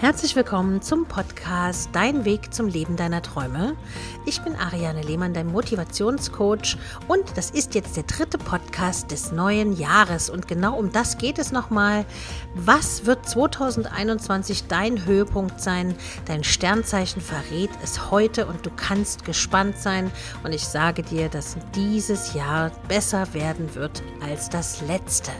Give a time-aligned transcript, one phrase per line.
[0.00, 3.76] Herzlich willkommen zum Podcast Dein Weg zum Leben deiner Träume.
[4.24, 9.76] Ich bin Ariane Lehmann, dein Motivationscoach und das ist jetzt der dritte Podcast des neuen
[9.76, 12.06] Jahres und genau um das geht es nochmal.
[12.54, 15.94] Was wird 2021 dein Höhepunkt sein?
[16.24, 20.10] Dein Sternzeichen verrät es heute und du kannst gespannt sein
[20.44, 25.32] und ich sage dir, dass dieses Jahr besser werden wird als das letzte.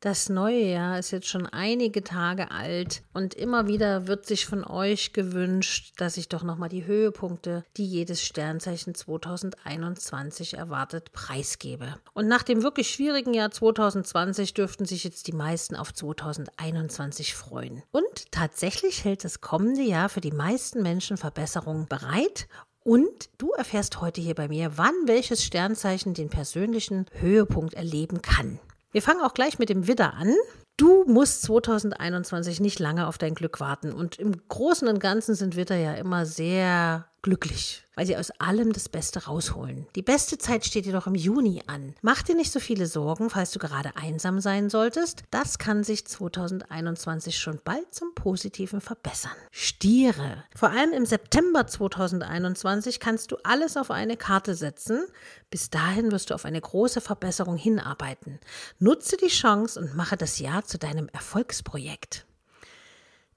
[0.00, 4.62] Das neue Jahr ist jetzt schon einige Tage alt und immer wieder wird sich von
[4.62, 11.96] euch gewünscht, dass ich doch nochmal die Höhepunkte, die jedes Sternzeichen 2021 erwartet, preisgebe.
[12.14, 17.82] Und nach dem wirklich schwierigen Jahr 2020 dürften sich jetzt die meisten auf 2021 freuen.
[17.90, 22.46] Und tatsächlich hält das kommende Jahr für die meisten Menschen Verbesserungen bereit
[22.84, 28.60] und du erfährst heute hier bei mir, wann welches Sternzeichen den persönlichen Höhepunkt erleben kann.
[28.98, 30.34] Wir fangen auch gleich mit dem Widder an.
[30.76, 33.92] Du musst 2021 nicht lange auf dein Glück warten.
[33.92, 38.72] Und im Großen und Ganzen sind Widder ja immer sehr glücklich, weil sie aus allem
[38.72, 39.86] das Beste rausholen.
[39.94, 41.94] Die beste Zeit steht jedoch im Juni an.
[42.00, 45.24] Mach dir nicht so viele Sorgen, falls du gerade einsam sein solltest.
[45.30, 49.32] Das kann sich 2021 schon bald zum Positiven verbessern.
[49.50, 50.44] Stiere.
[50.54, 55.04] Vor allem im September 2021 kannst du alles auf eine Karte setzen.
[55.50, 58.38] Bis dahin wirst du auf eine große Verbesserung hinarbeiten.
[58.78, 62.26] Nutze die Chance und mache das Jahr zu deinem Erfolgsprojekt.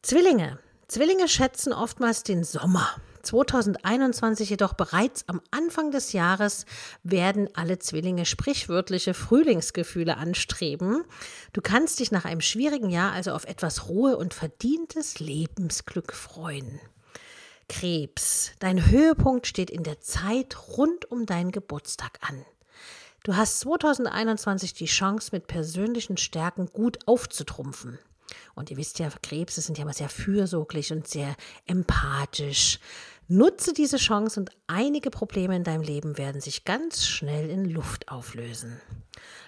[0.01, 0.59] Zwillinge.
[0.87, 2.89] Zwillinge schätzen oftmals den Sommer.
[3.21, 6.65] 2021 jedoch bereits am Anfang des Jahres
[7.03, 11.03] werden alle Zwillinge sprichwörtliche Frühlingsgefühle anstreben.
[11.53, 16.79] Du kannst dich nach einem schwierigen Jahr also auf etwas Ruhe und verdientes Lebensglück freuen.
[17.69, 22.45] Krebs, dein Höhepunkt steht in der Zeit rund um deinen Geburtstag an.
[23.23, 27.99] Du hast 2021 die Chance, mit persönlichen Stärken gut aufzutrumpfen.
[28.55, 32.79] Und ihr wisst ja, Krebse sind ja immer sehr fürsorglich und sehr empathisch.
[33.33, 38.09] Nutze diese Chance und einige Probleme in deinem Leben werden sich ganz schnell in Luft
[38.09, 38.81] auflösen.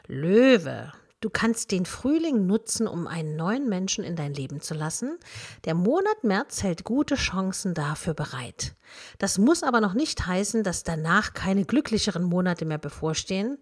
[0.07, 5.19] Löwe, du kannst den Frühling nutzen, um einen neuen Menschen in dein Leben zu lassen.
[5.65, 8.73] Der Monat März hält gute Chancen dafür bereit.
[9.17, 13.57] Das muss aber noch nicht heißen, dass danach keine glücklicheren Monate mehr bevorstehen.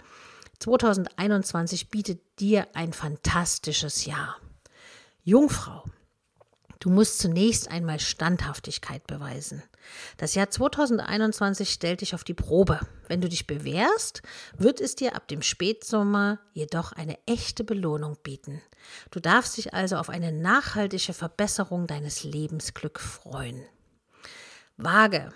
[0.59, 4.37] 2021 bietet dir ein fantastisches Jahr.
[5.23, 5.83] Jungfrau,
[6.81, 9.61] Du musst zunächst einmal Standhaftigkeit beweisen.
[10.17, 12.79] Das Jahr 2021 stellt dich auf die Probe.
[13.07, 14.23] Wenn du dich bewährst,
[14.57, 18.63] wird es dir ab dem Spätsommer jedoch eine echte Belohnung bieten.
[19.11, 23.63] Du darfst dich also auf eine nachhaltige Verbesserung deines Lebensglück freuen.
[24.77, 25.31] Waage.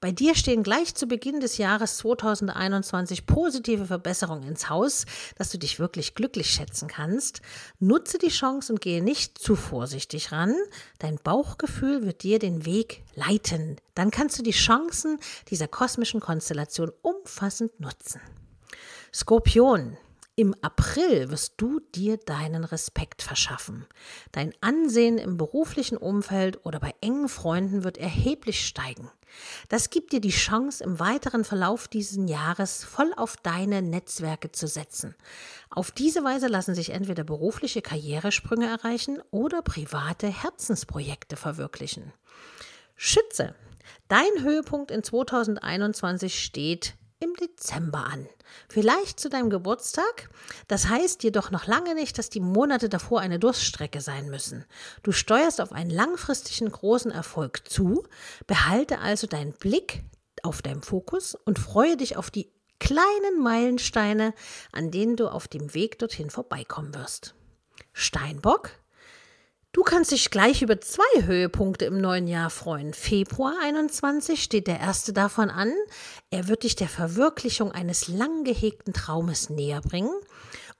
[0.00, 5.58] Bei dir stehen gleich zu Beginn des Jahres 2021 positive Verbesserungen ins Haus, dass du
[5.58, 7.42] dich wirklich glücklich schätzen kannst.
[7.80, 10.54] Nutze die Chance und gehe nicht zu vorsichtig ran.
[11.00, 13.76] Dein Bauchgefühl wird dir den Weg leiten.
[13.96, 15.18] Dann kannst du die Chancen
[15.50, 18.20] dieser kosmischen Konstellation umfassend nutzen.
[19.12, 19.96] Skorpion.
[20.38, 23.86] Im April wirst du dir deinen Respekt verschaffen.
[24.30, 29.10] Dein Ansehen im beruflichen Umfeld oder bei engen Freunden wird erheblich steigen.
[29.68, 34.68] Das gibt dir die Chance, im weiteren Verlauf dieses Jahres voll auf deine Netzwerke zu
[34.68, 35.16] setzen.
[35.70, 42.12] Auf diese Weise lassen sich entweder berufliche Karrieresprünge erreichen oder private Herzensprojekte verwirklichen.
[42.94, 43.56] Schütze.
[44.06, 48.28] Dein Höhepunkt in 2021 steht im Dezember an.
[48.68, 50.30] Vielleicht zu deinem Geburtstag.
[50.68, 54.64] Das heißt jedoch noch lange nicht, dass die Monate davor eine Durststrecke sein müssen.
[55.02, 58.06] Du steuerst auf einen langfristigen großen Erfolg zu.
[58.46, 60.04] Behalte also deinen Blick
[60.42, 64.34] auf deinem Fokus und freue dich auf die kleinen Meilensteine,
[64.72, 67.34] an denen du auf dem Weg dorthin vorbeikommen wirst.
[67.92, 68.70] Steinbock,
[69.78, 72.92] Du kannst dich gleich über zwei Höhepunkte im neuen Jahr freuen.
[72.94, 75.72] Februar 21 steht der erste davon an.
[76.30, 80.10] Er wird dich der Verwirklichung eines lang gehegten Traumes näher bringen.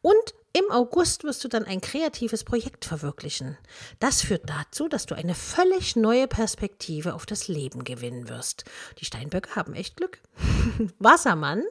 [0.02, 3.56] Und im August wirst du dann ein kreatives Projekt verwirklichen.
[4.00, 8.64] Das führt dazu, dass du eine völlig neue Perspektive auf das Leben gewinnen wirst.
[8.98, 10.18] Die Steinböcke haben echt Glück.
[10.98, 11.62] Wassermann,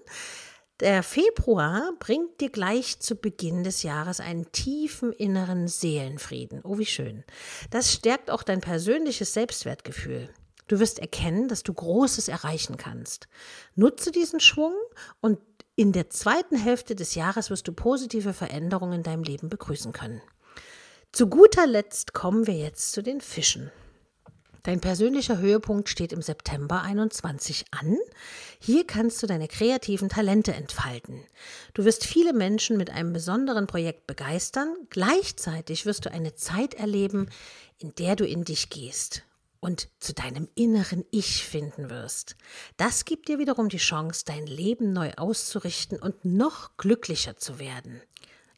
[0.79, 6.61] der Februar bringt dir gleich zu Beginn des Jahres einen tiefen inneren Seelenfrieden.
[6.63, 7.23] Oh, wie schön.
[7.71, 10.29] Das stärkt auch dein persönliches Selbstwertgefühl.
[10.67, 13.27] Du wirst erkennen, dass du Großes erreichen kannst.
[13.75, 14.73] Nutze diesen Schwung
[15.21, 15.39] und
[15.75, 20.21] in der zweiten Hälfte des Jahres wirst du positive Veränderungen in deinem Leben begrüßen können.
[21.11, 23.71] Zu guter Letzt kommen wir jetzt zu den Fischen.
[24.67, 27.97] Dein persönlicher Höhepunkt steht im September 21 an.
[28.59, 31.23] Hier kannst du deine kreativen Talente entfalten.
[31.73, 34.75] Du wirst viele Menschen mit einem besonderen Projekt begeistern.
[34.89, 37.29] Gleichzeitig wirst du eine Zeit erleben,
[37.77, 39.23] in der du in dich gehst
[39.61, 42.35] und zu deinem inneren Ich finden wirst.
[42.75, 48.01] Das gibt dir wiederum die Chance, dein Leben neu auszurichten und noch glücklicher zu werden.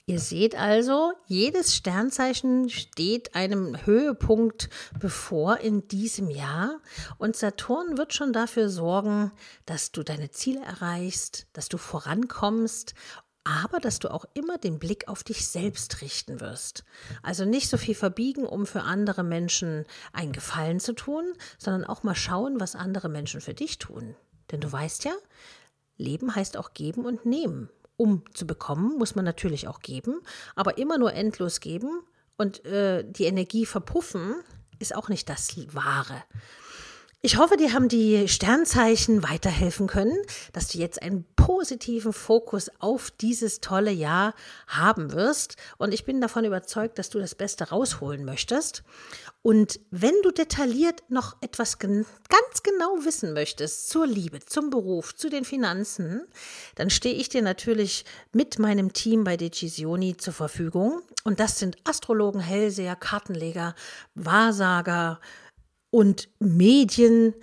[0.09, 4.67] Ihr seht also, jedes Sternzeichen steht einem Höhepunkt
[4.99, 6.79] bevor in diesem Jahr
[7.19, 9.31] und Saturn wird schon dafür sorgen,
[9.67, 12.95] dass du deine Ziele erreichst, dass du vorankommst
[13.43, 16.83] aber dass du auch immer den Blick auf dich selbst richten wirst.
[17.21, 21.23] Also nicht so viel verbiegen, um für andere Menschen einen Gefallen zu tun,
[21.57, 24.15] sondern auch mal schauen, was andere Menschen für dich tun.
[24.51, 25.13] Denn du weißt ja,
[25.97, 27.69] Leben heißt auch geben und nehmen
[27.99, 30.21] um zu bekommen, muss man natürlich auch geben,
[30.55, 32.01] aber immer nur endlos geben
[32.37, 34.35] und äh, die Energie verpuffen,
[34.79, 36.23] ist auch nicht das Wahre.
[37.21, 40.17] Ich hoffe, dir haben die Sternzeichen weiterhelfen können,
[40.53, 44.33] dass du jetzt einen positiven Fokus auf dieses tolle Jahr
[44.67, 45.57] haben wirst.
[45.77, 48.83] Und ich bin davon überzeugt, dass du das Beste rausholen möchtest.
[49.41, 55.29] Und wenn du detailliert noch etwas ganz genau wissen möchtest zur Liebe, zum Beruf, zu
[55.29, 56.21] den Finanzen,
[56.75, 61.01] dann stehe ich dir natürlich mit meinem Team bei Decisioni zur Verfügung.
[61.25, 63.75] Und das sind Astrologen, Hellseher, Kartenleger,
[64.15, 65.19] Wahrsager,
[65.91, 67.35] und Medien,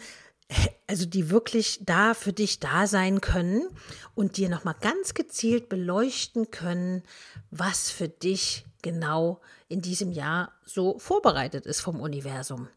[0.87, 3.67] also die wirklich da für dich da sein können
[4.15, 7.03] und dir nochmal ganz gezielt beleuchten können,
[7.51, 12.69] was für dich genau in diesem Jahr so vorbereitet ist vom Universum.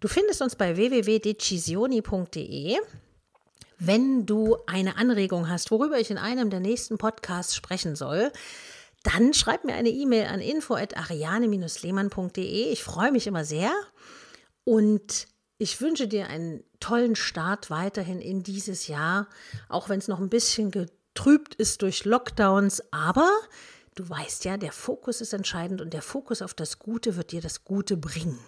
[0.00, 2.76] Du findest uns bei www.decisioni.de.
[3.78, 8.30] Wenn du eine Anregung hast, worüber ich in einem der nächsten Podcasts sprechen soll,
[9.04, 12.72] dann schreib mir eine E-Mail an info@ariane-lehmann.de.
[12.72, 13.70] Ich freue mich immer sehr
[14.64, 15.28] und
[15.58, 19.28] ich wünsche dir einen tollen Start weiterhin in dieses Jahr,
[19.68, 22.82] auch wenn es noch ein bisschen getrübt ist durch Lockdowns.
[22.92, 23.30] Aber
[23.94, 27.40] du weißt ja, der Fokus ist entscheidend und der Fokus auf das Gute wird dir
[27.40, 28.38] das Gute bringen.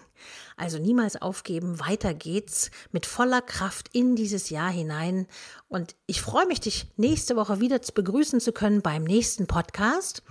[0.56, 5.26] Also niemals aufgeben, weiter geht's mit voller Kraft in dieses Jahr hinein.
[5.68, 10.22] Und ich freue mich, dich nächste Woche wieder begrüßen zu können beim nächsten Podcast.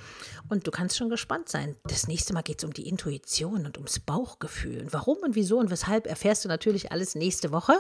[0.47, 1.75] Und du kannst schon gespannt sein.
[1.83, 4.81] Das nächste Mal geht es um die Intuition und ums Bauchgefühl.
[4.81, 7.73] Und warum und wieso und weshalb erfährst du natürlich alles nächste Woche.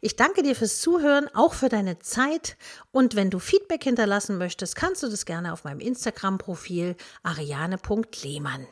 [0.00, 2.56] Ich danke dir fürs Zuhören, auch für deine Zeit.
[2.90, 8.66] Und wenn du Feedback hinterlassen möchtest, kannst du das gerne auf meinem Instagram-Profil ariane.lehmann.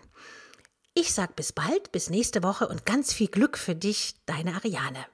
[1.01, 5.07] Ich sag bis bald, bis nächste Woche und ganz viel Glück für dich, deine Ariane.